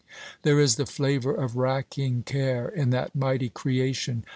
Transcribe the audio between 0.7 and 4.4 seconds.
the flavour of racking care in that mighty creation.